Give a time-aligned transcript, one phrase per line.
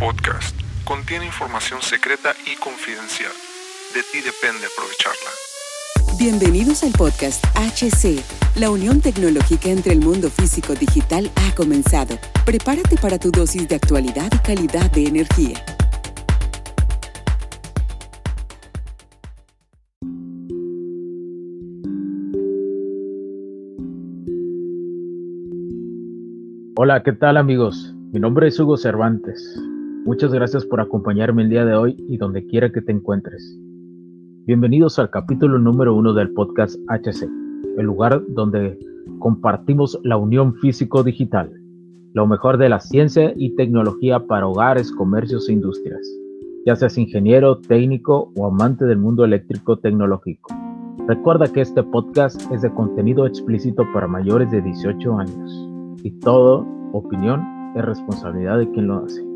[0.00, 3.32] podcast contiene información secreta y confidencial.
[3.92, 5.30] De ti depende aprovecharla.
[6.18, 8.24] Bienvenidos al podcast HC.
[8.58, 12.18] La unión tecnológica entre el mundo físico digital ha comenzado.
[12.46, 15.62] Prepárate para tu dosis de actualidad y calidad de energía.
[26.76, 27.94] Hola, ¿qué tal amigos?
[28.12, 29.60] Mi nombre es Hugo Cervantes.
[30.06, 33.54] Muchas gracias por acompañarme el día de hoy y donde quiera que te encuentres.
[34.46, 37.28] Bienvenidos al capítulo número uno del podcast HC,
[37.76, 38.78] el lugar donde
[39.18, 41.52] compartimos la unión físico-digital,
[42.14, 46.08] lo mejor de la ciencia y tecnología para hogares, comercios e industrias,
[46.64, 50.54] ya seas ingeniero, técnico o amante del mundo eléctrico tecnológico.
[51.08, 55.68] Recuerda que este podcast es de contenido explícito para mayores de 18 años
[56.02, 57.42] y todo opinión
[57.76, 59.29] es responsabilidad de quien lo hace.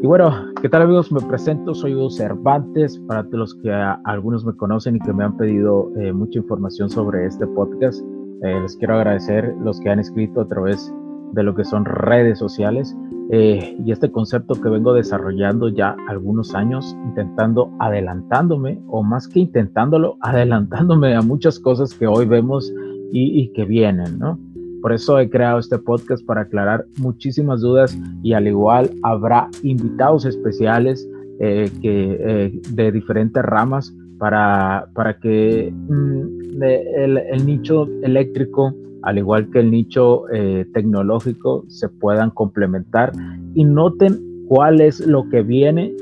[0.00, 0.32] Y bueno,
[0.62, 1.10] ¿qué tal amigos?
[1.10, 5.36] Me presento, soy Hugo Cervantes, para los que algunos me conocen y que me han
[5.36, 8.00] pedido eh, mucha información sobre este podcast.
[8.42, 10.94] Eh, les quiero agradecer los que han escrito a través
[11.32, 12.96] de lo que son redes sociales
[13.30, 19.40] eh, y este concepto que vengo desarrollando ya algunos años, intentando adelantándome, o más que
[19.40, 22.72] intentándolo, adelantándome a muchas cosas que hoy vemos
[23.12, 24.38] y, y que vienen, ¿no?
[24.80, 30.24] Por eso he creado este podcast para aclarar muchísimas dudas y al igual habrá invitados
[30.24, 31.08] especiales
[31.40, 39.50] eh, que, eh, de diferentes ramas para, para que mm, el, nicho eléctrico, al igual
[39.50, 43.12] que el nicho eh, tecnológico, se puedan complementar.
[43.54, 44.18] Y noten
[44.48, 45.94] cuál es lo que viene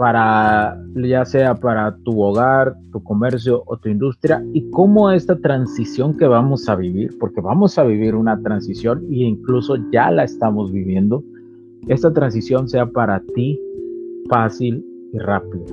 [0.00, 6.16] para ya sea para tu hogar, tu comercio o tu industria y cómo esta transición
[6.16, 10.72] que vamos a vivir, porque vamos a vivir una transición e incluso ya la estamos
[10.72, 11.22] viviendo,
[11.86, 13.60] esta transición sea para ti
[14.30, 15.66] fácil y rápida.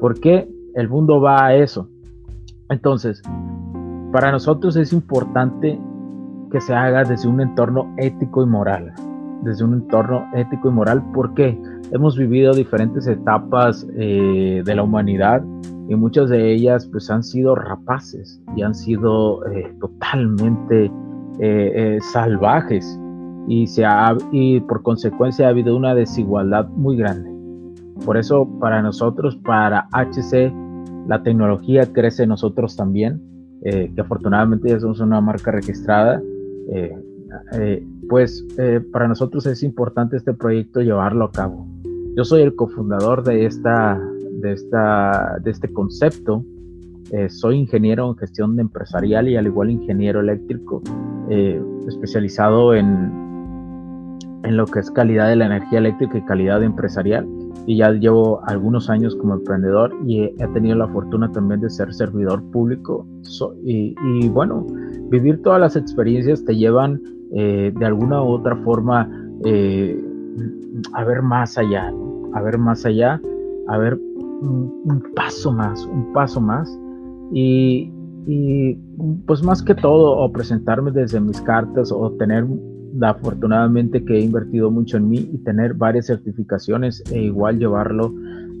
[0.00, 1.86] Porque el mundo va a eso.
[2.70, 3.20] Entonces,
[4.10, 5.78] para nosotros es importante
[6.50, 8.94] que se haga desde un entorno ético y moral.
[9.42, 11.60] Desde un entorno ético y moral, ¿por qué?
[11.92, 15.42] Hemos vivido diferentes etapas eh, de la humanidad
[15.88, 20.90] y muchas de ellas pues han sido rapaces y han sido eh, totalmente
[21.38, 22.98] eh, salvajes
[23.46, 27.30] y, se ha, y por consecuencia ha habido una desigualdad muy grande.
[28.04, 30.52] Por eso para nosotros, para HC,
[31.06, 33.22] la tecnología crece nosotros también,
[33.62, 36.20] que afortunadamente ya somos una marca registrada.
[38.08, 38.44] pues
[38.92, 41.75] para nosotros es importante este proyecto llevarlo a cabo.
[42.16, 44.00] Yo soy el cofundador de, esta,
[44.40, 46.42] de, esta, de este concepto.
[47.12, 50.82] Eh, soy ingeniero en gestión empresarial y al igual ingeniero eléctrico,
[51.28, 57.28] eh, especializado en, en lo que es calidad de la energía eléctrica y calidad empresarial.
[57.66, 61.92] Y ya llevo algunos años como emprendedor y he, tenido la fortuna también de ser
[61.92, 63.06] servidor público.
[63.62, 64.66] y, bueno,
[65.10, 66.98] vivir todas las experiencias te llevan
[67.34, 69.02] eh, de alguna u otra forma
[70.94, 71.92] a ver más allá
[72.36, 73.20] a ver más allá,
[73.66, 76.68] a ver un, paso más, un paso más.
[77.32, 77.90] Y,
[79.26, 82.44] pues más que todo, o presentarme desde mis cartas, o tener,
[83.00, 88.12] afortunadamente que he invertido mucho en mí y tener varias certificaciones e igual llevarlo,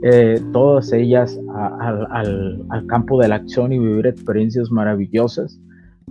[0.02, 1.38] eh, todas ellas
[1.80, 5.60] al, campo de la acción y vivir experiencias maravillosas,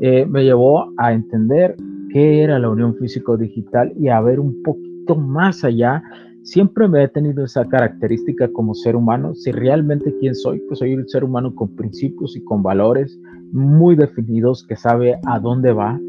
[0.02, 1.75] eh, me llevó a entender
[2.12, 6.04] qué era la unión físico-digital y a ver un poquito más allá
[6.45, 9.33] Siempre me he tenido esa característica como ser humano.
[9.33, 13.19] Si realmente quién soy, pues soy un ser humano con principios y con valores
[13.51, 16.00] muy definidos que sabe a dónde va.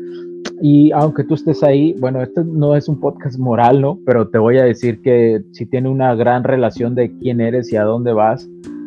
[0.60, 3.98] Y aunque tú estés ahí, bueno, este no es un podcast moral, ¿no?
[4.04, 7.76] Pero te voy a decir que si tiene una gran relación de quién eres y
[7.76, 8.47] a dónde vas,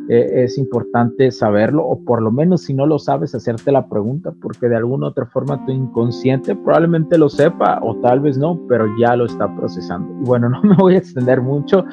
[0.09, 4.33] eh, es importante saberlo, o por lo menos si no lo sabes, hacerte la pregunta,
[4.41, 8.87] porque de alguna otra forma tu inconsciente probablemente lo sepa, o tal vez no, pero
[8.99, 10.11] ya lo está procesando.
[10.21, 11.85] Y bueno, no me voy a extender mucho.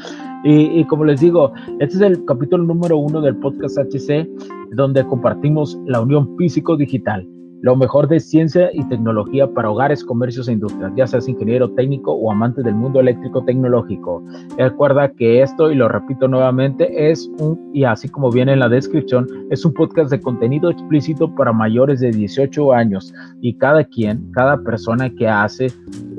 [0.45, 4.27] Y, y como les digo, este es el capítulo número uno del podcast HC,
[4.73, 7.36] donde compartimos la unión físico-digital
[7.67, 12.13] lo mejor de ciencia y tecnología para hogares, comercios e industrias, ya seas ingeniero técnico
[12.13, 14.23] o amante del mundo eléctrico tecnológico.
[14.57, 18.69] Recuerda que esto, y lo repito nuevamente, es un, y así como viene en la
[18.69, 24.31] descripción, es un podcast de contenido explícito para mayores de 18 años y cada quien,
[24.31, 25.67] cada persona que hace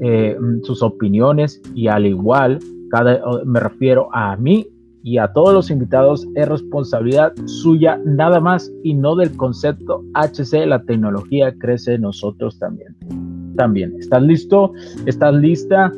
[0.01, 2.59] eh, sus opiniones y al igual,
[2.91, 4.67] cada, me refiero a mí
[5.07, 10.65] y a todos los invitados es responsabilidad suya nada más y no del concepto HC,
[10.65, 12.93] la tecnología crece nosotros también.
[13.55, 14.73] También, ¿estás listo?
[15.05, 15.93] ¿Estás lista?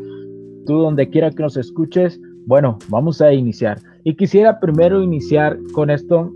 [0.68, 3.80] Tú donde quiera que nos escuches, Bueno, vamos a iniciar.
[4.04, 6.32] Y quisiera primero iniciar con esto,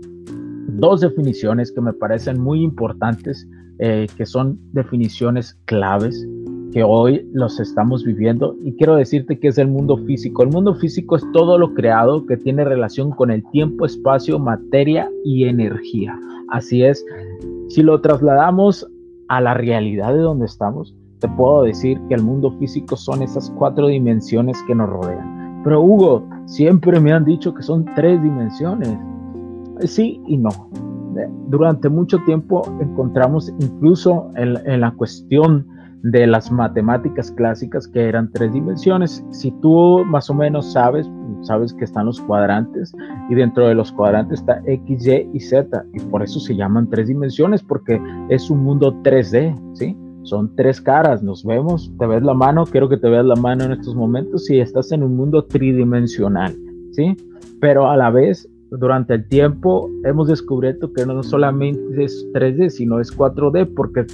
[0.66, 3.48] dos definiciones que me parecen muy importantes,
[3.78, 6.26] eh, que son definiciones claves
[6.74, 10.42] que hoy los estamos viviendo y quiero decirte que es el mundo físico.
[10.42, 15.08] El mundo físico es todo lo creado que tiene relación con el tiempo, espacio, materia
[15.24, 16.18] y energía.
[16.50, 17.06] Así es,
[17.68, 18.86] si lo trasladamos
[19.28, 23.50] a la realidad de donde estamos, te puedo decir que el mundo físico son esas
[23.56, 25.62] cuatro dimensiones que nos rodean.
[25.62, 28.98] Pero Hugo, siempre me han dicho que son tres dimensiones.
[29.84, 30.50] Sí y no.
[31.46, 35.66] Durante mucho tiempo encontramos incluso en, la cuestión
[36.04, 39.24] de las matemáticas clásicas que eran tres dimensiones.
[39.30, 41.10] Si tú más o menos sabes,
[41.40, 42.92] sabes que están los cuadrantes
[43.30, 46.90] y dentro de los cuadrantes está X, Y y Z y por eso se llaman
[46.90, 47.98] tres dimensiones porque
[48.28, 49.96] es un mundo 3D, ¿sí?
[50.24, 53.64] Son tres caras, nos vemos, te ves la mano, quiero que te veas la mano
[53.64, 56.54] en estos momentos y estás en un mundo tridimensional,
[56.92, 57.16] ¿sí?
[57.60, 63.00] Pero a la vez, durante el tiempo hemos descubierto que no solamente es 3D, sino
[63.00, 64.06] es 4D porque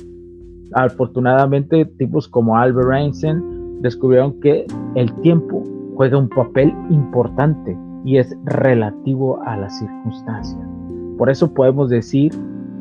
[0.74, 5.62] afortunadamente tipos como Albert Einstein descubrieron que el tiempo
[5.96, 10.60] juega un papel importante y es relativo a las circunstancias.
[11.18, 12.32] Por eso podemos decir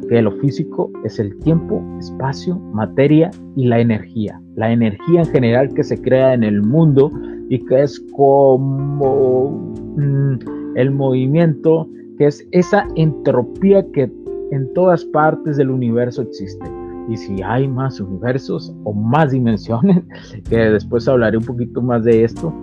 [0.07, 4.41] que lo físico es el tiempo, espacio, materia y la energía.
[4.55, 7.11] La energía en general que se crea en el mundo
[7.49, 11.87] y que es como mm, el movimiento,
[12.17, 14.11] que es esa entropía que
[14.51, 16.78] en todas partes del universo existe.
[17.09, 20.03] Y si hay más universos o más dimensiones,
[20.49, 22.53] que después hablaré un poquito más de esto,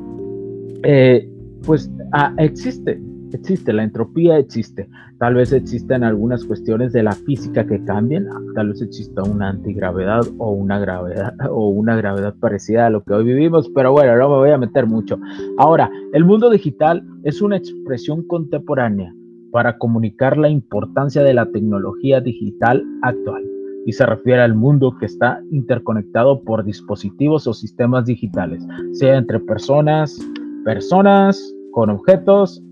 [0.84, 1.28] eh,
[1.64, 3.00] pues ah, existe,
[3.32, 4.88] existe, la entropía existe.
[5.18, 10.22] Tal vez existen algunas cuestiones de la física que cambian, tal vez exista una antigravedad
[10.38, 14.28] o una gravedad o una gravedad parecida a lo que hoy vivimos, pero bueno, no
[14.28, 15.18] me voy a meter mucho.
[15.58, 19.12] Ahora, el mundo digital es una expresión contemporánea
[19.50, 23.55] para comunicar la importancia de la tecnología digital actual
[23.86, 29.40] y se refiere al mundo que está interconectado por dispositivos o sistemas digitales, sea entre
[29.40, 30.18] personas,
[30.64, 32.62] personas con objetos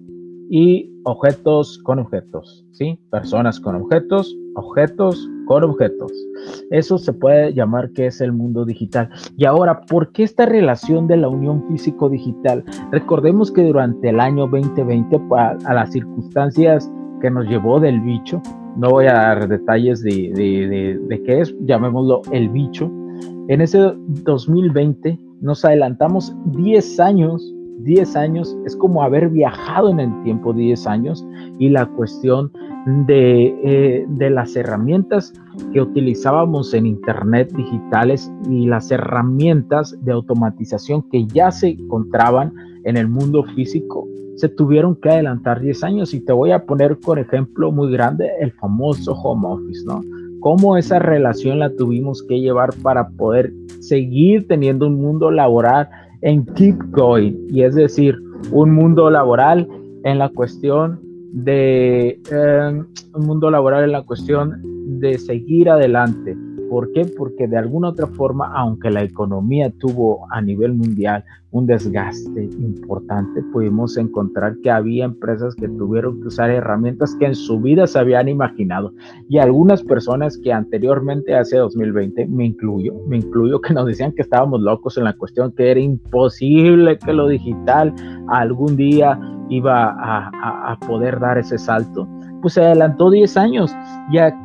[0.50, 2.98] y objetos con objetos, ¿sí?
[3.10, 6.12] Personas con objetos, objetos con objetos.
[6.70, 9.08] Eso se puede llamar que es el mundo digital.
[9.36, 12.64] Y ahora, ¿por qué esta relación de la unión físico-digital?
[12.90, 16.90] Recordemos que durante el año 2020, a, las circunstancias
[17.30, 18.40] nos llevó del bicho,
[18.76, 22.90] no voy a dar detalles de, de, de qué es, llamémoslo el bicho,
[23.48, 23.78] en ese
[24.24, 30.86] 2020 nos adelantamos 10 años 10 años es como haber viajado en el tiempo 10
[30.86, 31.26] años
[31.58, 32.52] y la cuestión
[33.06, 35.32] de, eh, de, las herramientas
[35.72, 42.52] que utilizábamos en Internet digitales y las herramientas de automatización que ya se encontraban
[42.84, 44.06] en el mundo físico,
[44.36, 46.14] se tuvieron que adelantar 10 años.
[46.14, 50.00] Y te voy a poner, por ejemplo, muy grande el famoso home office, ¿no?
[50.40, 55.88] Cómo esa relación la tuvimos que llevar para poder seguir teniendo un mundo laboral
[56.20, 58.16] en keep going, y es decir,
[58.50, 59.68] un mundo laboral
[60.04, 61.00] en la cuestión
[61.32, 64.60] de em, un mundo laboral en la cuestión
[65.00, 66.36] de seguir adelante.
[66.74, 67.04] ¿Por qué?
[67.04, 73.44] Porque de alguna otra forma, aunque la economía tuvo a nivel mundial un desgaste importante,
[73.52, 78.00] pudimos encontrar que había empresas que tuvieron que usar herramientas que en su vida se
[78.00, 78.92] habían imaginado.
[79.28, 84.22] Y algunas personas que anteriormente, hace 2020, me incluyo, me incluyo, que nos decían que
[84.22, 87.94] estábamos locos en la cuestión, que era imposible que lo digital
[88.26, 89.16] algún día
[89.48, 92.08] iba a, a poder dar ese salto,
[92.42, 93.72] pues se adelantó 10 años.
[94.12, 94.36] Ya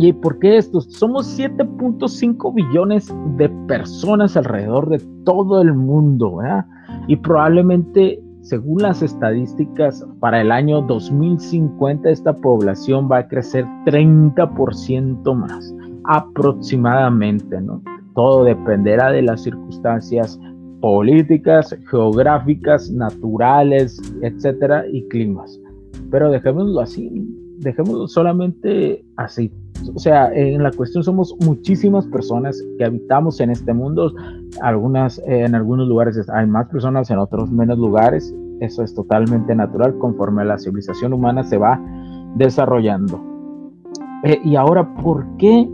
[0.00, 0.80] ¿Y por qué esto?
[0.80, 6.64] Somos 7.5 billones de personas alrededor de todo el mundo, ¿verdad?
[7.08, 15.34] Y probablemente, según las estadísticas, para el año 2050 esta población va a crecer 30%
[15.34, 15.74] más,
[16.04, 17.82] aproximadamente, ¿no?
[18.14, 20.38] Todo dependerá de las circunstancias
[20.80, 25.60] políticas, geográficas, naturales, etcétera, y climas.
[26.12, 27.10] Pero dejémoslo así,
[27.58, 29.52] dejémoslo solamente así.
[29.94, 34.12] O sea, en la cuestión somos muchísimas personas que habitamos en este mundo.
[34.60, 38.34] Algunas, en algunos lugares hay más personas, en otros menos lugares.
[38.60, 41.80] Eso es totalmente natural conforme la civilización humana se va
[42.36, 43.20] desarrollando.
[44.24, 45.68] Eh, y ahora, ¿por qué?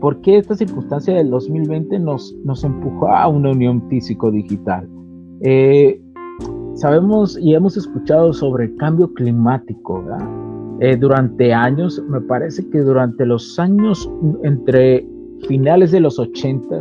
[0.00, 4.88] ¿Por qué esta circunstancia del 2020 nos, nos empujó a una unión físico-digital?
[5.40, 6.00] Eh,
[6.74, 10.45] sabemos y hemos escuchado sobre el cambio climático, ¿verdad?
[10.80, 14.10] Eh, durante años, me parece que durante los años
[14.42, 15.06] entre
[15.48, 16.80] finales de los 80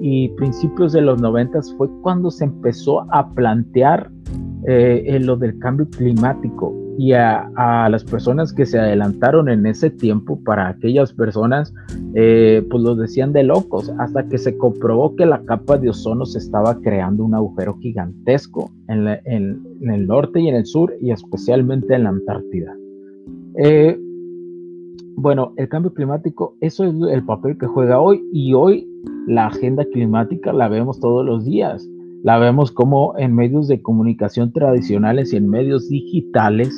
[0.00, 4.10] y principios de los 90 fue cuando se empezó a plantear
[4.66, 10.38] eh, lo del cambio climático y a, las personas que se adelantaron en ese tiempo,
[10.44, 11.72] para aquellas personas,
[12.14, 16.26] eh, pues los decían de locos, hasta que se comprobó que la capa de ozono
[16.26, 21.94] se estaba creando un agujero gigantesco en, el norte y en el sur, y especialmente
[21.94, 22.76] en la Antártida.
[23.56, 23.98] Eh,
[25.16, 28.88] bueno, el cambio climático, eso es el papel que juega hoy, y hoy
[29.26, 31.88] la agenda climática la vemos todos los días.
[32.22, 36.70] La vemos como en medios de comunicación tradicionales y en medios digitales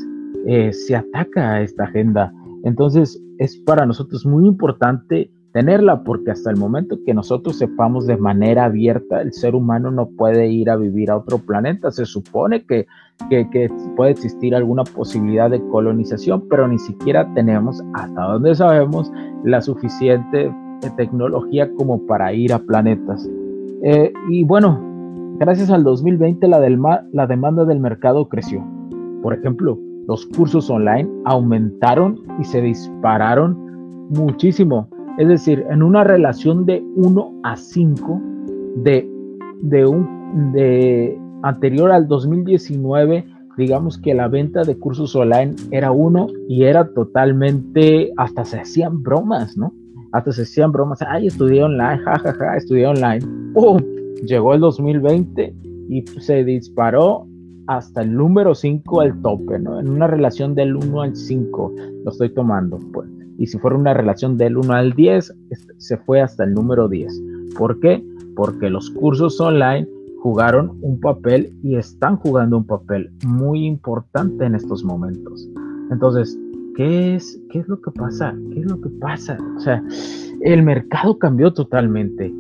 [0.47, 2.33] eh, se ataca a esta agenda.
[2.65, 8.17] Entonces es para nosotros muy importante tenerla porque hasta el momento que nosotros sepamos de
[8.17, 11.91] manera abierta, el ser humano no puede ir a vivir a otro planeta.
[11.91, 12.87] Se supone que,
[13.29, 19.13] que, puede existir alguna posibilidad de colonización, pero ni siquiera tenemos, hasta donde sabemos,
[19.45, 20.53] la suficiente
[20.97, 23.29] tecnología como para ir a planetas.
[23.83, 24.81] Eh, y bueno,
[25.39, 26.81] gracias al 2020 la, del,
[27.13, 28.65] la demanda del mercado creció.
[29.23, 29.79] Por ejemplo,
[30.09, 33.57] los cursos online aumentaron y se dispararon
[34.11, 34.89] muchísimo.
[35.23, 38.21] Es decir, en una relación de 1 a 5
[38.79, 39.09] de,
[39.61, 43.25] de, un, de anterior al 2019,
[43.57, 49.01] digamos que la venta de cursos online era 1 y era totalmente, hasta se hacían
[49.05, 49.73] bromas, ¿no?
[50.11, 53.25] Hasta se hacían bromas, ay, estudié online, jajaja, ja, ja, estudié online.
[53.55, 53.81] ¡Pum!
[54.27, 55.55] Llegó el 2020
[55.89, 57.29] y se disparó
[57.69, 59.79] hasta el número 5 al tope, ¿no?
[59.79, 61.75] En una relación del 1 al 5
[62.07, 63.22] lo estoy tomando, pues.
[63.39, 65.35] Y si fuera una relación del 1 al 10,
[65.79, 67.23] se fue hasta el número 10.
[67.57, 68.05] ¿Por qué?
[68.37, 69.89] Porque los cursos online
[70.23, 75.49] jugaron un papel y están jugando un papel muy importante en estos momentos.
[75.91, 76.39] Entonces,
[76.77, 78.35] ¿qué es, qué es lo que pasa?
[78.53, 79.37] ¿Qué es lo que pasa?
[79.57, 79.83] O sea,
[80.43, 82.33] el mercado cambió totalmente.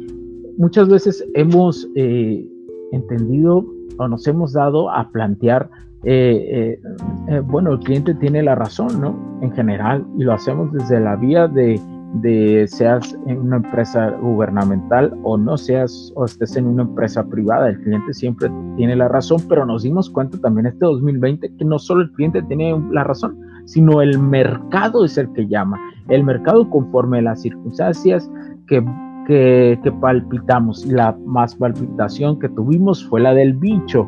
[0.58, 2.49] Muchas veces hemos eh,
[2.92, 3.66] entendido
[3.99, 5.68] o nos hemos dado a plantear,
[6.04, 6.80] eh, eh,
[7.28, 9.16] eh, bueno, el cliente tiene la razón, ¿no?
[9.40, 11.80] En general, y lo hacemos desde la vía de,
[12.14, 17.68] de seas en una empresa gubernamental o no seas o estés en una empresa privada,
[17.68, 21.78] el cliente siempre tiene la razón, pero nos dimos cuenta también este 2020 que no
[21.78, 25.80] solo el cliente tiene la razón, sino el mercado es el que llama.
[26.09, 28.28] El mercado conforme las circunstancias
[28.66, 28.85] que
[29.26, 30.87] que, palpitamos.
[30.87, 34.06] La más palpitación que tuvimos fue la del bicho.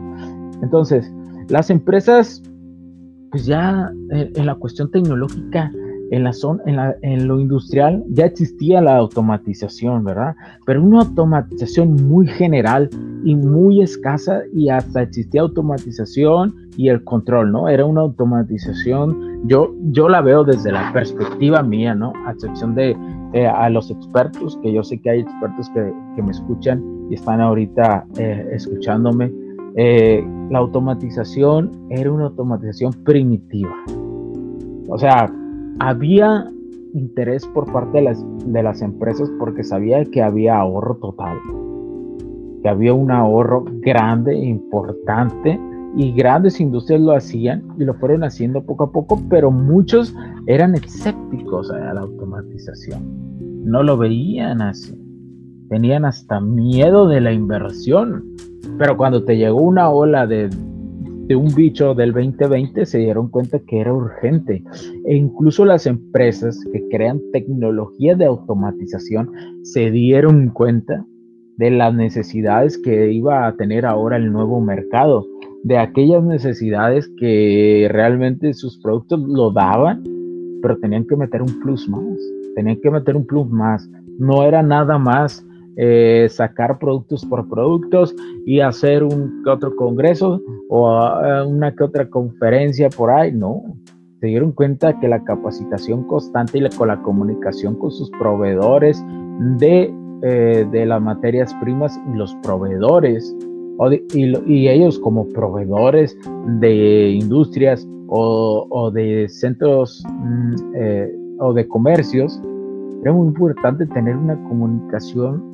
[0.63, 1.13] Entonces,
[1.49, 2.43] las empresas,
[3.31, 5.71] pues ya en, la cuestión tecnológica,
[6.11, 10.37] en, la zona, en, la, en, lo industrial ya existía la automatización, ¿verdad?
[10.67, 12.89] Pero una automatización muy general
[13.25, 17.69] y muy escasa y hasta existía automatización y el control, ¿no?
[17.69, 22.13] Era una automatización, yo, yo la veo desde la perspectiva mía, ¿no?
[22.27, 22.97] A excepción de
[23.33, 27.15] eh, a los expertos, que yo sé que hay expertos que, que me escuchan y
[27.15, 29.33] están ahorita eh, escuchándome,
[29.76, 33.75] eh, la automatización era una automatización primitiva.
[34.88, 35.33] O sea,
[35.81, 36.50] había
[36.93, 41.38] interés por parte de las, de las empresas porque sabía que había ahorro total,
[42.62, 45.59] que había un ahorro grande, importante,
[45.97, 50.14] y grandes industrias lo hacían y lo fueron haciendo poco a poco, pero muchos
[50.47, 53.25] eran escépticos a la automatización
[53.64, 54.95] no lo veían así.
[55.68, 58.25] Tenían hasta miedo de la inversión.
[58.78, 60.50] Pero cuando te llegó una ola de,
[61.35, 64.62] un bicho del 2020 se dieron cuenta que era urgente.
[65.04, 69.30] E incluso las empresas que crean tecnología de automatización
[69.62, 71.04] se dieron cuenta
[71.56, 75.25] de las necesidades que iba a tener ahora el nuevo mercado,
[75.62, 80.02] de aquellas necesidades que realmente sus productos lo daban,
[80.61, 82.18] pero tenían que meter un plus más
[82.54, 83.88] tenían que meter un plus más.
[84.18, 85.44] No era nada más
[85.76, 88.14] eh, sacar productos por productos
[88.47, 90.88] y hacer un que otro congreso o
[91.25, 93.33] eh, una que otra conferencia por ahí.
[93.33, 93.62] No,
[94.21, 99.04] se dieron cuenta que la capacitación constante y la, con la comunicación con sus proveedores
[99.59, 103.35] de, eh, de las materias primas y los proveedores
[104.14, 106.16] y, ellos como proveedores
[106.61, 110.54] de industrias o, de centros mm,
[111.40, 112.40] o de comercios,
[113.02, 115.54] era muy importante tener una comunicación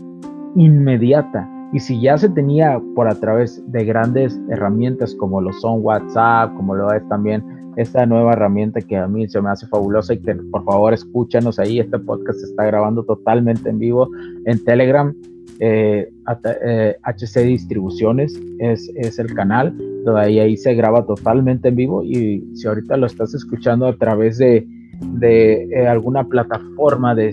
[0.57, 1.49] inmediata.
[1.73, 6.55] Y si ya se tenía por a través de grandes herramientas como lo son WhatsApp,
[6.57, 7.45] como lo es también
[7.77, 11.61] esta nueva herramienta que a mí se me hace fabulosa y que por favor escúchanos
[11.61, 14.09] ahí, este podcast se está grabando totalmente en vivo
[14.47, 15.15] en Telegram,
[15.61, 22.03] eh, HC eh, Distribuciones es, es, el canal, donde ahí, se graba totalmente en vivo
[22.03, 24.67] y si ahorita lo estás escuchando a través de
[25.01, 27.33] de eh, alguna plataforma de,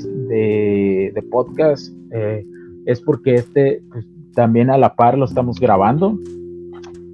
[1.13, 2.45] de, podcast, eh,
[2.87, 6.17] es porque este pues, también a la par lo estamos grabando.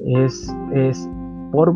[0.06, 1.10] es, es,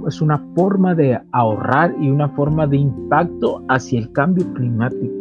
[0.07, 5.19] es una forma de ahorrar y una forma de impacto hacia el cambio climático.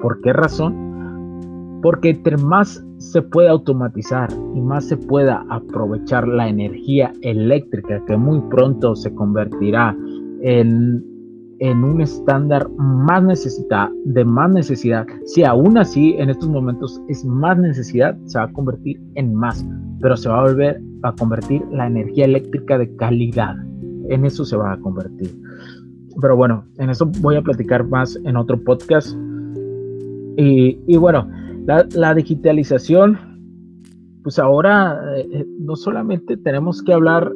[0.00, 1.80] ¿Por qué razón?
[1.82, 8.16] Porque entre más se puede automatizar y más se pueda aprovechar la energía eléctrica que
[8.16, 9.96] muy pronto se convertirá
[10.42, 11.04] en
[11.58, 15.06] en un estándar más necesidad, de más necesidad.
[15.24, 19.66] Si aún así en estos momentos es más necesidad, se va a convertir en más,
[20.00, 23.54] pero se va a volver a convertir la energía eléctrica de calidad.
[24.08, 25.34] En eso se va a convertir.
[26.20, 29.16] Pero bueno, en eso voy a platicar más en otro podcast.
[30.36, 31.28] Y, bueno,
[31.66, 33.18] la, digitalización,
[34.22, 37.32] pues ahora eh, no solamente tenemos que hablar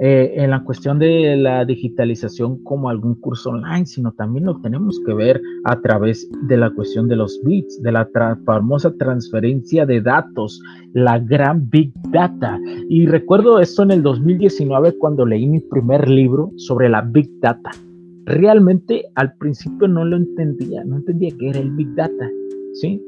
[0.00, 5.00] eh, en la cuestión de la digitalización como algún curso online, sino también lo tenemos
[5.04, 8.08] que ver a través de la cuestión de los bits, de la
[8.46, 12.60] famosa transferencia de datos, la gran Big Data.
[12.88, 17.70] Y recuerdo esto en el 2019 cuando leí mi primer libro sobre la Big Data.
[18.28, 22.30] Realmente al principio no lo entendía, no entendía qué era el Big Data,
[22.74, 23.02] ¿sí?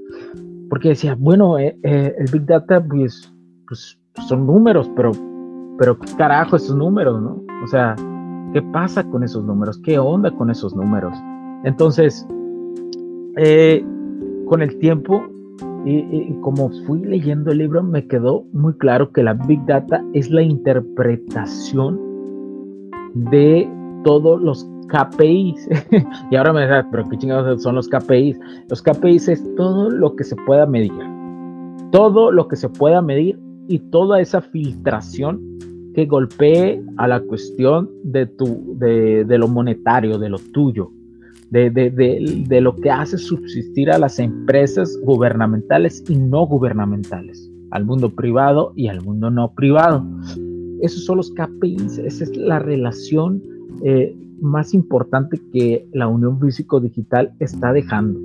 [0.69, 3.33] Porque decía, bueno, eh, eh, el Big Data pues,
[3.67, 5.13] pues son números, pero
[5.81, 7.43] pero carajo esos números, ¿no?
[7.65, 7.97] O sea,
[8.53, 9.81] ¿qué pasa con esos números?
[9.83, 11.15] ¿Qué onda con esos números?
[11.65, 12.29] Entonces,
[13.39, 13.83] eh,
[14.47, 15.27] con el tiempo
[15.87, 20.31] y, como fui leyendo el libro, me quedó muy claro que la Big Data es
[20.31, 21.99] la interpretación
[23.15, 23.67] de
[24.05, 25.69] todos los KPIs.
[26.31, 28.39] y ahora me dirás, pero qué chingados son los KPIs.
[28.69, 30.93] Los KPIs es todo lo que se pueda medir.
[31.93, 35.41] Todo lo que se pueda medir y toda esa filtración
[35.95, 40.91] que golpee a la cuestión de, tu, de, lo monetario, de lo tuyo,
[41.51, 48.11] de, de, lo que hace subsistir a las empresas gubernamentales y no gubernamentales, al mundo
[48.11, 50.05] privado y al mundo no privado.
[50.81, 53.43] Esos son los KPIs, esa es la relación
[53.85, 58.19] eh, más importante que la unión físico-digital está dejando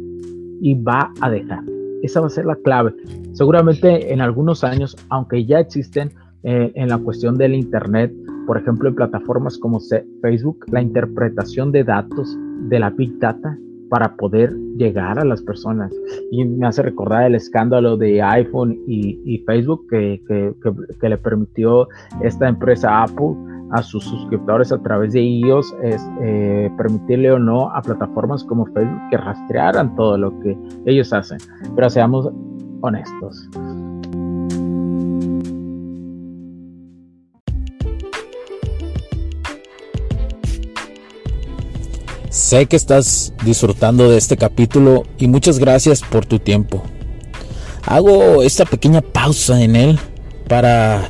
[0.61, 1.63] y va a dejar.
[2.03, 2.93] Esa va a ser la clave.
[3.33, 6.11] Seguramente en algunos años, aunque ya existen,
[6.47, 8.13] eh, en la cuestión del Internet,
[8.45, 9.79] por ejemplo, en plataformas como
[10.21, 12.37] Facebook, la interpretación de datos
[12.69, 13.57] de la Big Data
[13.89, 15.91] para poder llegar a las personas.
[16.31, 21.87] Y me hace recordar el escándalo de iPhone y, Facebook que, que, le permitió
[22.21, 23.35] esta empresa Apple
[23.71, 28.65] a sus suscriptores a través de ellos es, eh, permitirle o no a plataformas como
[28.67, 31.37] Facebook que rastrearan todo lo que ellos hacen.
[31.75, 32.29] Pero seamos
[32.81, 33.49] honestos.
[42.29, 46.83] Sé que estás disfrutando de este capítulo y muchas gracias por tu tiempo.
[47.87, 49.99] Hago esta pequeña pausa en él
[50.47, 51.09] para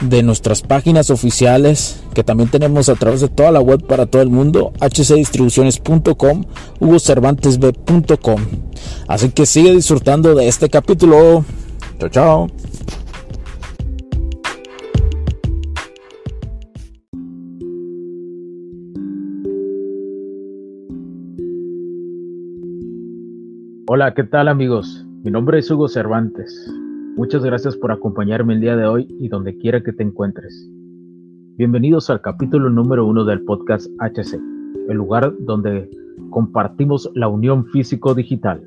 [0.00, 4.22] de nuestras páginas oficiales que también tenemos a través de toda la web para todo
[4.22, 6.44] el mundo, hcdistribuciones.com,
[6.80, 8.40] hugocervantesb.com.
[9.08, 11.44] Así que sigue disfrutando de este capítulo.
[11.98, 12.46] Chao, chao.
[23.88, 25.06] Hola, ¿qué tal amigos?
[25.22, 26.70] Mi nombre es Hugo Cervantes.
[27.16, 30.70] Muchas gracias por acompañarme el día de hoy y donde quiera que te encuentres.
[31.56, 34.38] Bienvenidos al capítulo número uno del podcast HC,
[34.90, 35.88] el lugar donde
[36.28, 38.62] compartimos la unión físico-digital,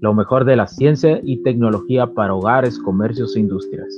[0.00, 3.94] lo mejor de la ciencia y tecnología para hogares, comercios e industrias,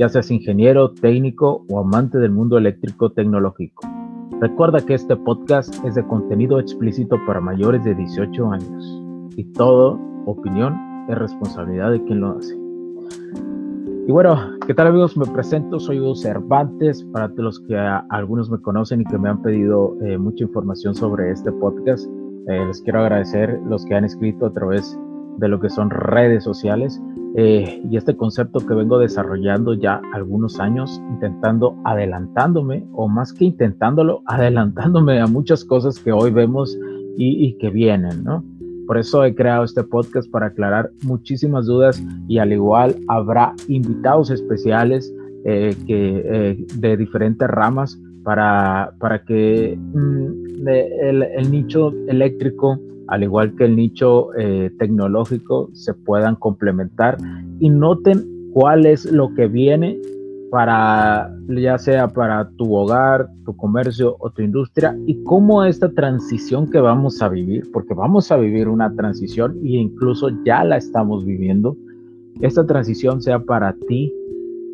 [0.00, 3.86] ya seas ingeniero, técnico o amante del mundo eléctrico tecnológico.
[4.40, 9.02] Recuerda que este podcast es de contenido explícito para mayores de 18 años
[9.36, 9.96] y todo
[10.26, 10.74] opinión
[11.08, 12.67] es responsabilidad de quien lo hace.
[14.08, 15.18] Y bueno, ¿qué tal amigos?
[15.18, 19.42] Me presento, soy Hugo Cervantes, para los que algunos me conocen y que me han
[19.42, 22.08] pedido eh, mucha información sobre este podcast.
[22.48, 24.98] Eh, les quiero agradecer los que han escrito a través
[25.36, 26.98] de lo que son redes sociales
[27.36, 33.44] eh, y este concepto que vengo desarrollando ya algunos años, intentando adelantándome, o más que
[33.44, 36.78] intentándolo, adelantándome a muchas cosas que hoy vemos
[37.18, 38.42] y, y que vienen, ¿no?
[38.88, 44.30] Por eso he creado este podcast para aclarar muchísimas dudas y al igual habrá invitados
[44.30, 53.24] especiales eh, que, eh, de diferentes ramas para, para que mm, el, nicho eléctrico, al
[53.24, 57.18] igual que el nicho eh, tecnológico, se puedan complementar.
[57.60, 58.24] Y noten
[58.54, 60.00] cuál es lo que viene
[60.50, 66.70] para ya sea para tu hogar, tu comercio o tu industria y cómo esta transición
[66.70, 71.24] que vamos a vivir, porque vamos a vivir una transición e incluso ya la estamos
[71.24, 71.76] viviendo,
[72.40, 74.12] esta transición sea para ti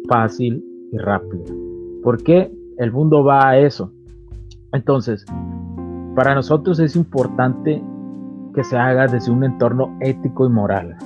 [0.08, 1.44] fácil y rápida.
[2.02, 3.90] Porque el mundo va a eso.
[4.72, 5.24] Entonces,
[6.14, 7.82] para nosotros es importante
[8.54, 10.96] que se haga desde un entorno ético y moral.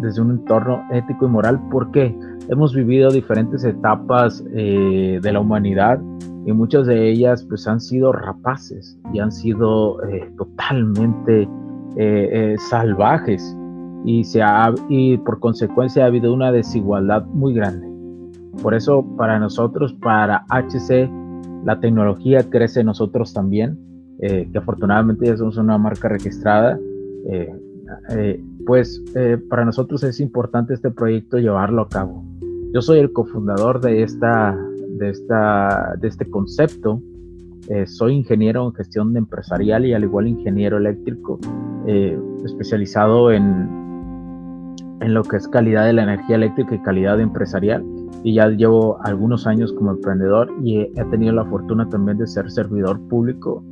[0.00, 2.14] Desde un entorno ético y moral, ¿por qué?
[2.48, 6.00] Hemos vivido diferentes etapas eh, de la humanidad
[6.46, 11.48] y muchas de ellas pues han sido rapaces y han sido eh, totalmente
[11.96, 13.56] eh, salvajes
[14.04, 17.86] y, se ha, y por consecuencia ha habido una desigualdad muy grande.
[18.62, 21.10] Por eso para nosotros, para HC,
[21.64, 23.78] la tecnología crece en nosotros también,
[24.20, 26.78] que afortunadamente ya somos una marca registrada.
[28.66, 29.02] pues
[29.48, 32.24] para nosotros es importante este proyecto llevarlo a cabo.
[32.72, 34.54] Yo soy el cofundador de, esta,
[34.98, 37.00] de, esta, de este concepto.
[37.68, 41.38] Eh, soy ingeniero en gestión de empresarial y al igual ingeniero eléctrico,
[41.86, 47.84] eh, especializado en, en lo que es calidad de la energía eléctrica y calidad empresarial.
[48.22, 52.50] Y ya llevo algunos años como emprendedor y he, tenido la fortuna también de ser
[52.50, 53.64] servidor público.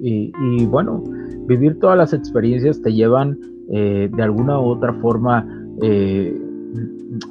[0.00, 1.04] y, y, bueno,
[1.46, 3.38] vivir todas las experiencias te llevan
[3.70, 5.46] eh, de alguna u otra forma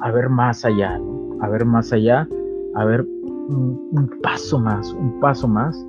[0.00, 1.00] a ver más allá,
[1.40, 2.28] a ver más allá,
[2.74, 5.84] a ver un, paso más, un paso más.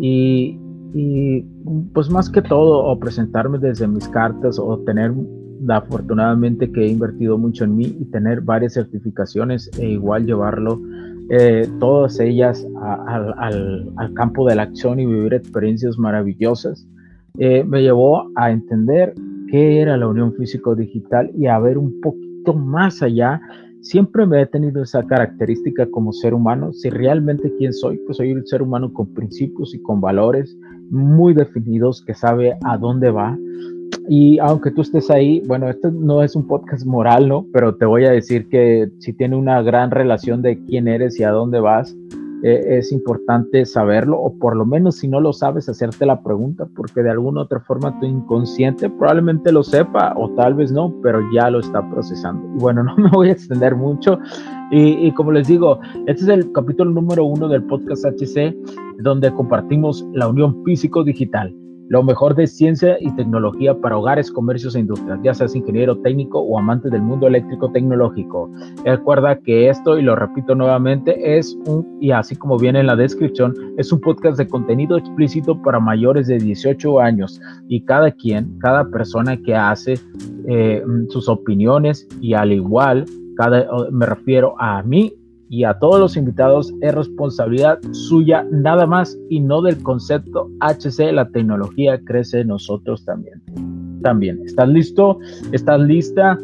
[0.00, 0.58] Y,
[1.92, 5.12] pues más que todo, o presentarme desde mis cartas, o tener
[5.68, 10.80] afortunadamente que he invertido mucho en mí y tener varias certificaciones e igual llevarlo
[11.30, 16.86] eh, todas ellas al, campo de la acción y vivir experiencias maravillosas,
[17.38, 19.14] eh, me llevó a entender
[19.50, 23.40] qué era la unión físico-digital y a ver un poquito más allá
[23.80, 26.72] Siempre me he tenido esa característica como ser humano.
[26.72, 30.56] Si realmente quién soy, pues soy un ser humano con principios y con valores
[30.90, 33.38] muy definidos que sabe a dónde va.
[34.08, 37.46] Y aunque tú estés ahí, bueno, este no es un podcast moral, ¿no?
[37.52, 41.24] Pero te voy a decir que si tiene una gran relación de quién eres y
[41.24, 41.94] a dónde vas,
[42.42, 46.68] eh, es importante saberlo, o por lo menos si no lo sabes, hacerte la pregunta,
[46.76, 51.20] porque de alguna otra forma tu inconsciente probablemente lo sepa, o tal vez no, pero
[51.32, 52.46] ya lo está procesando.
[52.56, 54.18] Y bueno, no me voy a extender mucho.
[54.70, 58.54] Y, y como les digo, este es el capítulo número uno del podcast HC,
[58.98, 61.54] donde compartimos la unión físico-digital
[61.88, 66.40] lo mejor de ciencia y tecnología para hogares, comercios e industrias, ya seas ingeniero técnico
[66.40, 68.50] o amante del mundo eléctrico tecnológico.
[68.84, 72.96] Recuerda que esto, y lo repito nuevamente, es un, y así como viene en la
[72.96, 78.58] descripción, es un podcast de contenido explícito para mayores de 18 años y cada quien,
[78.58, 79.94] cada persona que hace
[80.46, 85.12] eh, sus opiniones y al igual, cada, me refiero a mí
[85.50, 91.12] y a todos los invitados es responsabilidad suya nada más y no del concepto HC,
[91.12, 93.42] la tecnología crece nosotros también.
[94.02, 95.18] También, ¿estás listo?
[95.52, 96.38] ¿Estás lista?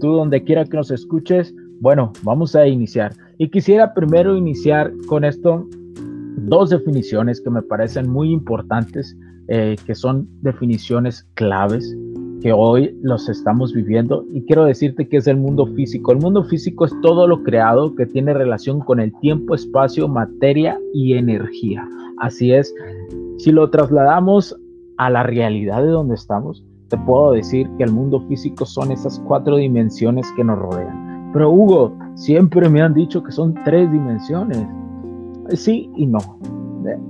[0.00, 3.12] Tú donde quiera que nos escuches, bueno, vamos a iniciar.
[3.38, 5.66] Y quisiera primero iniciar con esto,
[6.36, 9.16] dos definiciones que me parecen muy importantes,
[9.48, 11.96] eh, que son definiciones claves
[12.40, 16.12] que hoy los estamos viviendo y quiero decirte que es el mundo físico.
[16.12, 20.78] El mundo físico es todo lo creado que tiene relación con el tiempo, espacio, materia
[20.92, 21.88] y energía.
[22.18, 22.74] Así es,
[23.38, 24.56] si lo trasladamos
[24.98, 29.20] a la realidad de donde estamos, te puedo decir que el mundo físico son esas
[29.26, 31.30] cuatro dimensiones que nos rodean.
[31.32, 34.66] Pero Hugo, siempre me han dicho que son tres dimensiones.
[35.50, 36.18] Sí y no.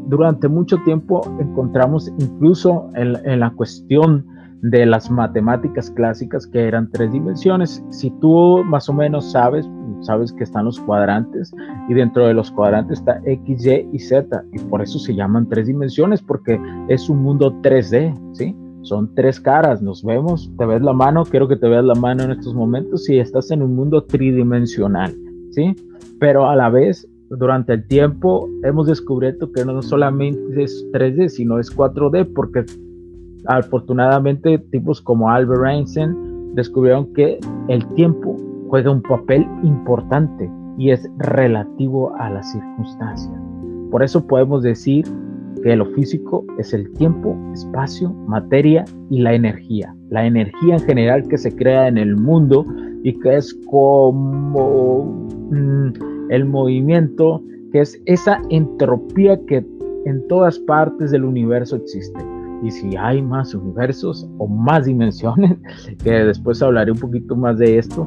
[0.06, 4.26] Durante mucho tiempo encontramos incluso en, la cuestión
[4.62, 7.82] de las matemáticas clásicas que eran tres dimensiones.
[7.90, 9.68] Si tú más o menos sabes,
[10.00, 11.52] sabes que están los cuadrantes
[11.88, 15.48] y dentro de los cuadrantes está X, Y y Z y por eso se llaman
[15.48, 18.56] tres dimensiones porque es un mundo 3D, ¿sí?
[18.82, 22.22] Son tres caras, nos vemos, te ves la mano, quiero que te veas la mano
[22.22, 25.14] en estos momentos y estás en un mundo tridimensional,
[25.50, 25.74] ¿sí?
[26.18, 31.58] Pero a la vez durante el tiempo hemos descubierto que no solamente es 3D, sino
[31.58, 32.64] es 4D, porque
[33.46, 38.37] afortunadamente tipos como Albert Einstein descubrieron que el tiempo
[38.68, 43.40] juega un papel importante y es relativo a las circunstancias.
[43.90, 45.05] Por eso podemos decir
[45.62, 49.94] que lo físico es el tiempo, espacio, materia y la energía.
[50.11, 52.64] La energía en general que se crea en el mundo
[53.03, 55.05] y que es como
[55.51, 59.64] mm, el movimiento, que es esa entropía que
[60.05, 62.38] en todas partes del universo existe.
[62.62, 65.56] Y si hay más universos o más dimensiones,
[66.02, 68.06] que después hablaré un poquito más de esto,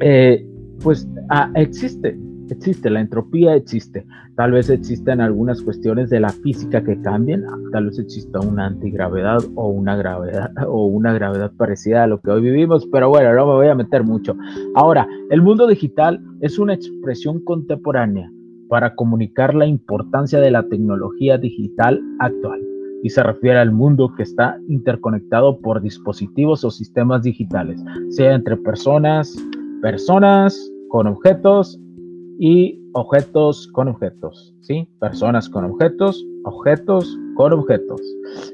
[0.00, 0.46] eh,
[0.82, 2.16] pues ah, existe,
[2.50, 4.06] existe, la entropía existe.
[4.36, 9.40] Tal vez existen algunas cuestiones de la física que cambien, tal vez exista una antigravedad
[9.56, 13.46] o una gravedad o una gravedad parecida a lo que hoy vivimos, pero bueno, no
[13.46, 14.36] me voy a meter mucho.
[14.76, 18.30] Ahora, el mundo digital es una expresión contemporánea
[18.68, 22.60] para comunicar la importancia de la tecnología digital actual
[23.02, 28.56] y se refiere al mundo que está interconectado por dispositivos o sistemas digitales, sea entre
[28.56, 29.36] personas,
[29.82, 31.78] personas con objetos
[32.38, 34.88] y objetos con objetos, ¿sí?
[35.00, 38.00] Personas con objetos, objetos con objetos.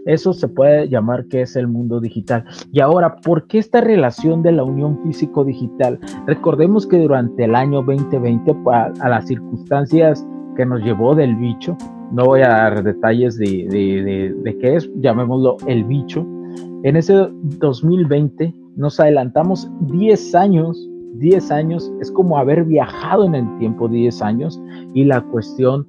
[0.06, 2.44] Eso se puede llamar que es el mundo digital.
[2.72, 5.98] Y ahora, ¿por qué esta relación de la unión físico-digital?
[6.26, 11.76] Recordemos que durante el año 2020, a, las circunstancias que nos llevó del bicho,
[12.12, 16.26] no voy a dar detalles de, de, qué es, llamémoslo el bicho,
[16.82, 17.14] en ese
[17.58, 20.88] 2020 nos adelantamos 10 años
[21.18, 24.60] 10 años es como haber viajado en el tiempo 10 años
[24.94, 25.86] y la cuestión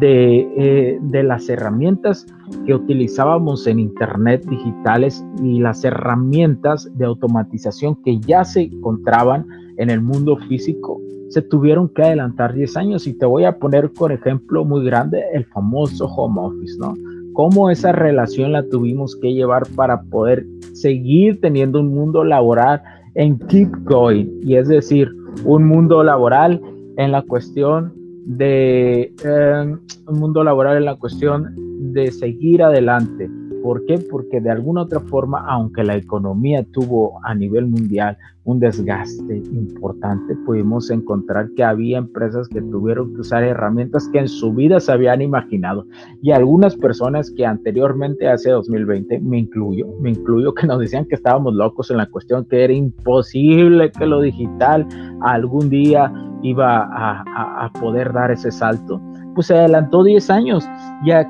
[0.00, 2.26] de, eh, de, las herramientas
[2.66, 9.46] que utilizábamos en Internet digitales y las herramientas de automatización que ya se encontraban
[9.78, 11.00] en el mundo físico
[11.32, 15.22] se tuvieron que adelantar 10 años y te voy a poner por ejemplo muy grande
[15.32, 16.94] el famoso home office, ¿no?
[17.32, 22.82] Cómo esa relación la tuvimos que llevar para poder seguir teniendo un mundo laboral
[23.14, 25.10] en keep going, y es decir,
[25.44, 26.60] un mundo laboral
[26.98, 27.94] en la cuestión
[28.26, 31.54] de em, un mundo laboral en la cuestión
[31.94, 33.30] de seguir adelante.
[33.62, 33.98] ¿Por qué?
[33.98, 40.34] Porque de alguna otra forma, aunque la economía tuvo a nivel mundial un desgaste importante,
[40.44, 44.90] pudimos encontrar que había empresas que tuvieron que usar herramientas que en su vida se
[44.90, 45.86] habían imaginado.
[46.20, 51.14] Y algunas personas que anteriormente, hace 2020, me incluyo, me incluyo, que nos decían que
[51.14, 54.88] estábamos locos en la cuestión, que era imposible que lo digital
[55.20, 59.00] algún día iba a, poder dar ese salto,
[59.34, 60.68] pues se adelantó 10 años.
[61.04, 61.26] Ya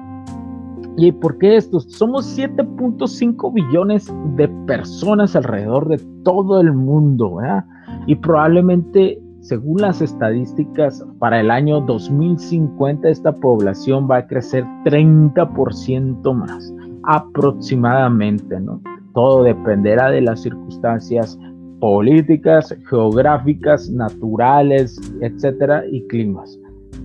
[0.96, 1.80] ¿Y por qué esto?
[1.80, 7.64] Somos 7.5 billones de personas alrededor de todo el mundo, ¿verdad?
[8.06, 16.34] Y probablemente, según las estadísticas, para el año 2050 esta población va a crecer 30%
[16.34, 16.74] más,
[17.04, 18.80] aproximadamente, ¿no?
[19.14, 21.38] Todo dependerá de las circunstancias
[21.80, 26.60] políticas, geográficas, naturales, etcétera, y climas.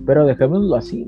[0.06, 1.04] Pero dejémoslo así,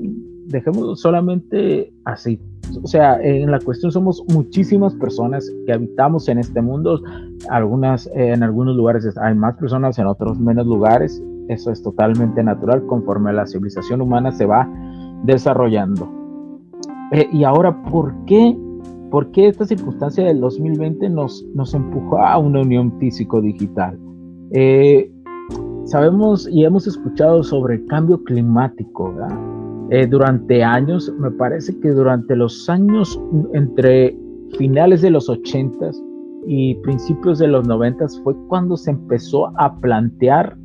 [0.47, 2.39] dejémoslo solamente así.
[2.77, 7.01] O sea, en la cuestión somos muchísimas personas que habitamos en este mundo.
[7.49, 11.21] Algunas, eh, en algunos lugares hay más personas, en otros menos lugares.
[11.47, 14.69] Eso es totalmente natural conforme la civilización humana se va
[15.23, 16.09] desarrollando.
[17.11, 18.57] Eh, y ahora, ¿por qué?
[19.09, 23.99] ¿Por qué esta circunstancia del 2020 nos, nos empujó a una unión físico-digital?
[24.51, 25.11] Eh,
[25.83, 29.50] sabemos y hemos escuchado sobre el cambio climático, ¿verdad?
[29.91, 33.21] Eh, durante años, me parece que durante los años
[33.53, 34.17] entre
[34.57, 35.91] finales de los 80
[36.47, 40.55] y principios de los 90 fue cuando se empezó a plantear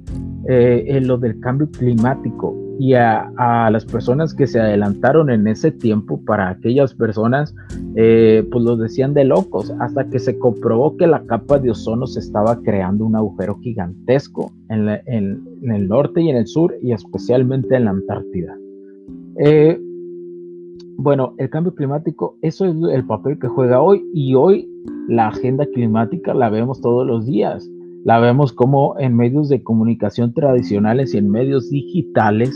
[0.48, 3.28] eh, lo del cambio climático y a,
[3.68, 7.52] las personas que se adelantaron en ese tiempo, para aquellas personas,
[7.96, 12.06] eh, pues los decían de locos, hasta que se comprobó que la capa de ozono
[12.06, 17.74] se estaba creando un agujero gigantesco en el norte y en el sur, y especialmente
[17.74, 18.56] en la Antártida.
[19.38, 19.78] Eh,
[20.98, 24.68] bueno, el cambio climático, eso es el papel que juega hoy y hoy
[25.08, 27.68] la agenda climática la vemos todos los días.
[28.04, 32.54] la vemos como en medios de comunicación tradicionales y en medios digitales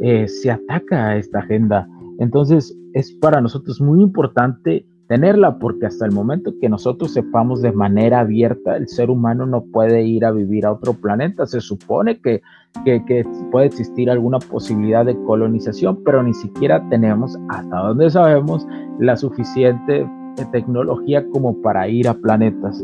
[0.00, 1.88] eh, se ataca a esta agenda.
[2.18, 7.70] Entonces es para nosotros muy importante tenerla porque hasta el momento que nosotros sepamos de
[7.70, 11.44] manera abierta, el ser humano no puede ir a vivir a otro planeta.
[11.44, 12.40] Se supone que,
[12.86, 18.66] que, puede existir alguna posibilidad de colonización, pero ni siquiera tenemos, hasta donde sabemos,
[19.00, 22.82] la suficiente eh, tecnología como para ir a planetas.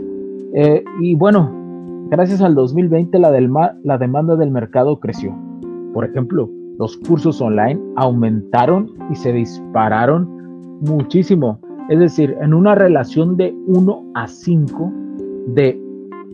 [0.53, 1.51] Eh, y bueno,
[2.11, 3.31] gracias al 2020 la,
[3.99, 5.35] demanda del mercado creció.
[5.95, 10.29] Por ejemplo, los cursos online aumentaron y se dispararon
[10.83, 11.59] muchísimo.
[11.89, 14.93] Es decir, en una relación de 1 a 5
[15.55, 15.81] de,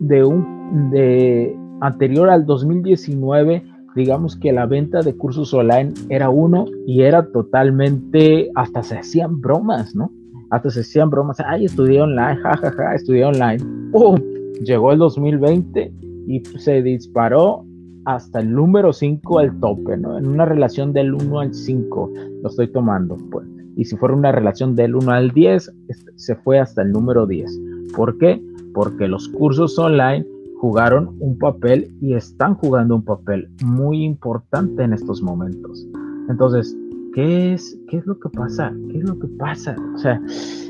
[0.01, 3.63] de, un, de anterior al 2019,
[3.95, 9.39] digamos que la venta de cursos online era 1 y era totalmente, hasta se hacían
[9.39, 10.11] bromas, ¿no?
[10.49, 13.63] Hasta se hacían bromas, ay, estudié online, jajaja, ja, ja, estudié online.
[13.93, 14.19] ¡Pum!
[14.61, 15.93] Llegó el 2020
[16.27, 17.65] y se disparó
[18.03, 20.17] hasta el número 5 al tope, ¿no?
[20.17, 22.11] En una relación del 1 al 5
[22.43, 25.71] lo estoy tomando, pues y si fuera una relación del 1 al 10,
[26.15, 27.59] se fue hasta el número 10.
[27.95, 28.41] ¿Por qué?
[28.73, 30.25] Porque los cursos online
[30.59, 35.85] jugaron un papel y están jugando un papel muy importante en estos momentos.
[36.29, 36.75] Entonces,
[37.13, 38.73] ¿qué es, qué es lo que pasa?
[38.91, 39.75] ¿Qué es lo que pasa?
[39.93, 40.21] O sea,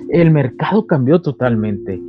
[0.10, 2.02] el mercado cambió totalmente.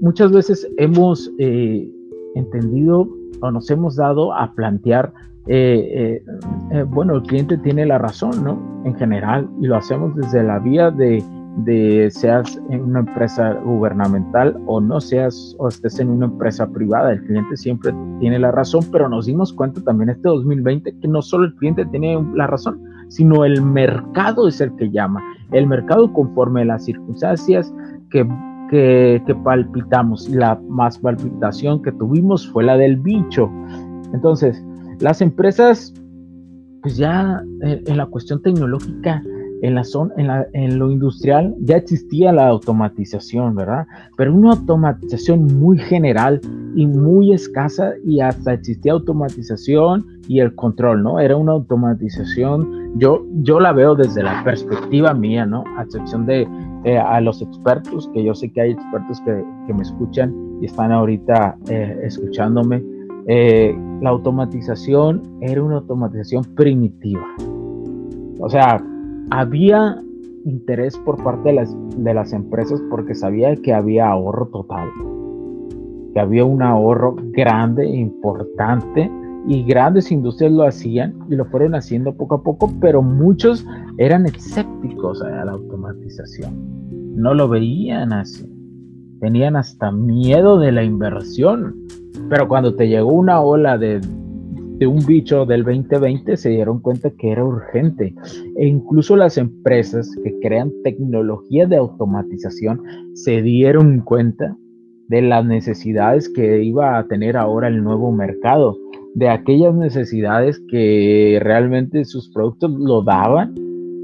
[0.00, 1.90] Muchas veces hemos eh,
[2.34, 3.08] entendido
[3.40, 5.12] o nos hemos dado a plantear
[5.46, 6.22] eh, eh,
[6.72, 8.82] eh, bueno, el cliente tiene la razón, ¿no?
[8.84, 11.24] En general, y lo hacemos desde la vía de,
[11.64, 17.12] de seas en una empresa gubernamental o no seas o estés en una empresa privada,
[17.12, 21.22] el cliente siempre tiene la razón, pero nos dimos cuenta también este 2020 que no
[21.22, 25.22] solo el cliente tiene la razón, sino el mercado es el que llama,
[25.52, 27.72] el mercado conforme a las circunstancias
[28.10, 28.26] que
[28.70, 30.28] que, que, palpitamos.
[30.28, 33.50] La más palpitación que tuvimos fue la del bicho.
[34.14, 34.64] Entonces,
[35.00, 35.92] las empresas,
[36.82, 39.22] pues ya en, la cuestión tecnológica,
[39.62, 43.86] en, la zona, en, la, en lo industrial ya existía la automatización, ¿verdad?
[44.16, 46.40] Pero una automatización muy general
[46.74, 51.20] y muy escasa y hasta existía automatización y el control, ¿no?
[51.20, 55.64] Era una automatización, yo, yo la veo desde la perspectiva mía, ¿no?
[55.76, 56.48] A excepción de
[56.84, 60.66] eh, a los expertos, que yo sé que hay expertos que, que me escuchan y
[60.66, 62.82] están ahorita eh, escuchándome
[63.26, 67.26] eh, la automatización era una automatización primitiva.
[68.40, 68.82] O sea,
[69.30, 70.02] había
[70.44, 74.88] interés por parte de las, de las empresas porque sabía que había ahorro total,
[76.14, 79.10] que había un ahorro grande, importante,
[79.46, 83.66] y grandes industrias lo hacían y lo fueron haciendo poco a poco, pero muchos
[83.98, 86.52] eran escépticos a la automatización.
[87.16, 88.59] No lo veían así.
[89.20, 91.74] Tenían hasta miedo de la inversión
[92.30, 94.00] pero cuando te llegó una ola de,
[94.86, 98.14] un bicho del 2020, se dieron cuenta que era urgente.
[98.56, 102.80] E incluso las empresas que crean tecnología de automatización
[103.14, 104.56] se dieron cuenta
[105.08, 108.78] de las necesidades que iba a tener ahora el nuevo mercado,
[109.14, 113.54] de aquellas necesidades que realmente sus productos lo daban,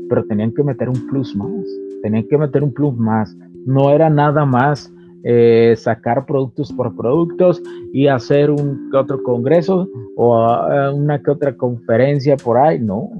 [0.08, 1.64] pero tenían que meter un plus más,
[2.02, 3.36] tenían que meter un plus más.
[3.66, 4.92] No era nada más
[5.28, 7.60] eh, sacar productos por productos
[7.92, 13.10] y hacer un que otro congreso o eh, una que otra conferencia por ahí, no.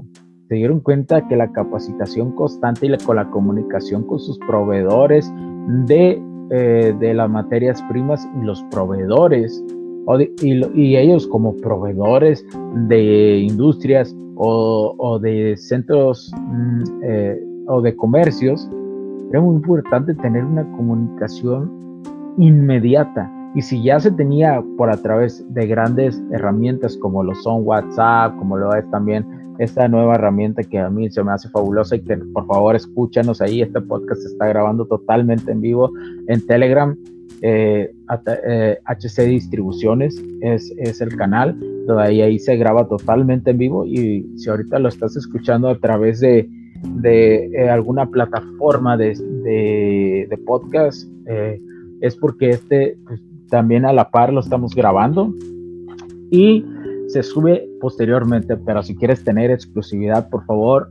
[0.47, 5.29] Se dieron cuenta que la capacitación constante y la, con la comunicación con sus proveedores
[5.85, 9.61] de, eh, de las materias primas y los proveedores
[10.41, 12.45] y, ellos como proveedores
[12.87, 16.83] de industrias o, o de centros mm,
[17.67, 18.69] o de comercios,
[19.29, 21.76] era muy importante tener una comunicación
[22.37, 23.31] inmediata.
[23.55, 28.35] Y si ya se tenía por a través de grandes herramientas como lo son WhatsApp,
[28.37, 29.25] como lo es también
[29.59, 33.41] esta nueva herramienta que a mí se me hace fabulosa y que por favor escúchanos
[33.41, 35.91] ahí, este podcast se está grabando totalmente en vivo
[36.27, 36.95] en Telegram,
[37.41, 41.57] eh, HC eh, Distribuciones es, es, el canal,
[41.99, 46.19] ahí, ahí se graba totalmente en vivo y si ahorita lo estás escuchando a través
[46.19, 46.49] de,
[46.83, 51.59] de eh, alguna plataforma de, de, de podcast, eh,
[52.01, 55.33] es porque este pues, también a la par lo estamos grabando
[56.31, 56.65] y
[57.07, 60.89] se sube posteriormente, pero si quieres tener exclusividad, por favor,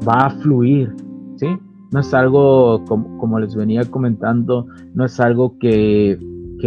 [0.07, 0.95] Va a fluir,
[1.36, 1.47] ¿sí?
[1.94, 4.66] No es algo, como, les venía comentando,
[4.96, 6.18] no es algo que,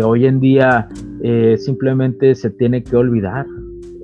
[0.05, 0.89] hoy en día
[1.20, 3.45] eh, simplemente se tiene que olvidar.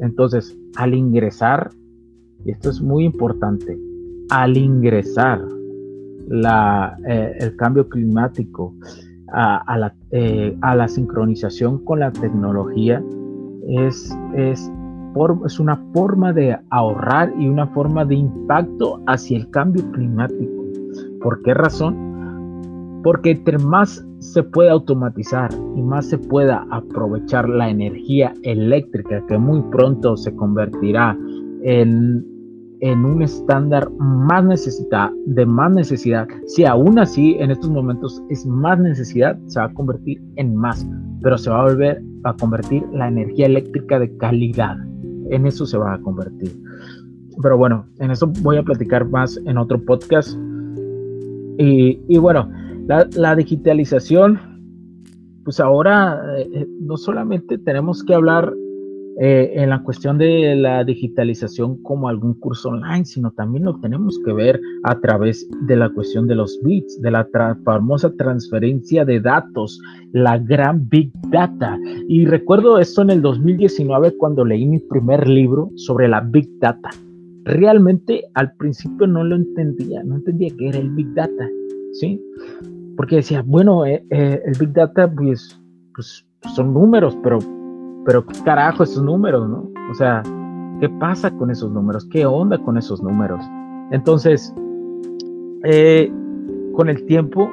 [0.00, 1.70] Entonces, al ingresar,
[2.44, 3.78] y esto es muy importante,
[4.30, 5.40] al ingresar
[6.26, 8.74] la, eh, el cambio climático
[9.32, 13.00] a, la, eh, a, la, sincronización con la tecnología,
[13.68, 14.72] es, es,
[15.46, 20.61] es una forma de ahorrar y una forma de impacto hacia el cambio climático.
[21.22, 23.00] ¿Por qué razón?
[23.02, 29.38] Porque entre más se puede automatizar y más se pueda aprovechar la energía eléctrica que
[29.38, 31.16] muy pronto se convertirá
[31.62, 32.24] en,
[32.80, 38.44] en un estándar más necesidad, de más necesidad, si aún así en estos momentos es
[38.46, 40.86] más necesidad, se va a convertir en más,
[41.22, 44.76] pero se va a volver a convertir la energía eléctrica de calidad.
[45.30, 46.52] En eso se va a convertir.
[47.40, 50.36] Pero bueno, en eso voy a platicar más en otro podcast.
[51.64, 52.50] Y, bueno,
[52.88, 54.40] la, digitalización,
[55.44, 58.52] pues ahora eh, eh, no solamente tenemos que hablar
[59.20, 64.18] eh, en la cuestión de la digitalización como algún curso online, sino también lo tenemos
[64.24, 67.28] que ver a través de la cuestión de los bits, de la
[67.64, 69.80] famosa transferencia de datos,
[70.12, 71.78] la gran Big Data.
[72.08, 76.90] Y recuerdo esto en el 2019 cuando leí mi primer libro sobre la Big Data.
[77.44, 81.48] Realmente al principio no lo entendía, no entendía qué era el Big Data,
[81.92, 82.20] ¿sí?
[82.96, 85.60] porque decía, bueno, eh, eh, el Big Data, pues,
[85.94, 87.38] pues, son números, pero,
[88.04, 89.70] pero qué carajo esos números, ¿no?
[89.90, 90.22] O sea,
[90.80, 92.06] ¿qué pasa con esos números?
[92.10, 93.40] ¿Qué onda con esos números?
[93.90, 94.54] Entonces,
[95.64, 96.12] eh,
[96.74, 97.50] con el tiempo,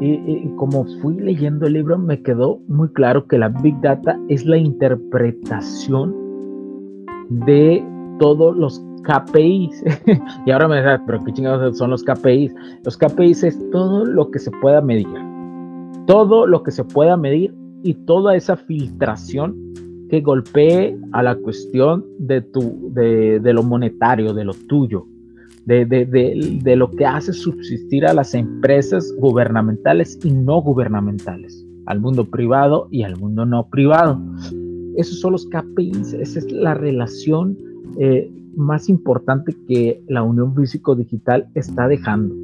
[0.00, 4.46] y, como fui leyendo el libro, me quedó muy claro que la Big Data es
[4.46, 6.14] la interpretación
[7.28, 7.84] de
[8.18, 9.84] todos los KPIs.
[10.46, 12.54] y ahora me da, pero qué chingados son los KPIs.
[12.84, 15.08] Los KPIs es todo lo que se pueda medir.
[16.06, 19.70] Todo lo que se pueda medir y toda esa filtración
[20.10, 25.06] que golpee a la cuestión de, tu, de, lo monetario, de lo tuyo,
[25.64, 32.24] de, de, lo que hace subsistir a las empresas gubernamentales y no gubernamentales, al mundo
[32.24, 34.20] privado y al mundo no privado.
[34.96, 37.56] Esos son los KPIs, esa es la relación
[37.98, 42.34] eh, más importante que la unión físico-digital está dejando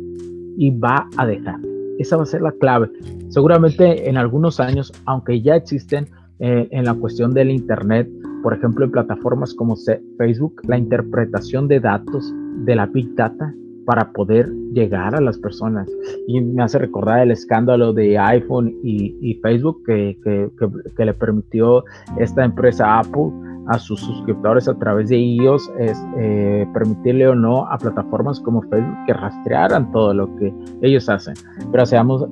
[0.56, 1.60] y va a dejar.
[1.98, 2.90] Esa va a ser la clave.
[3.28, 8.08] Seguramente en algunos años, aunque ya existen eh, en la cuestión del Internet,
[8.42, 9.76] por ejemplo en plataformas como
[10.18, 12.32] Facebook, la interpretación de datos
[12.64, 13.52] de la Big Data
[13.86, 15.88] para poder llegar a las personas.
[16.26, 21.84] Y me hace recordar el escándalo de iPhone y, Facebook que, que, le permitió
[22.18, 23.30] esta empresa Apple
[23.68, 28.62] a sus suscriptores a través de ellos, es, eh, permitirle o no a plataformas como
[28.62, 31.34] Facebook que rastrearan todo lo que ellos hacen.
[31.72, 32.24] Pero seamos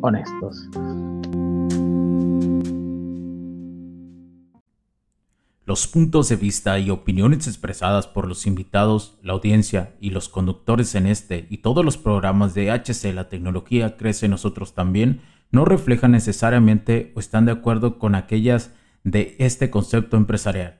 [0.00, 0.68] honestos.
[5.70, 10.96] Los puntos de vista y opiniones expresadas por los invitados, la audiencia y los conductores
[10.96, 15.20] en este y todos los programas de HC La Tecnología Crece Nosotros también
[15.52, 18.74] no reflejan necesariamente o están de acuerdo con aquellas
[19.04, 20.79] de este concepto empresarial